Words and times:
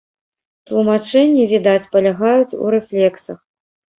Тлумачэнні, 0.69 1.43
відаць, 1.51 1.89
палягаюць 1.95 2.57
у 2.65 2.71
рэфлексах. 2.77 3.39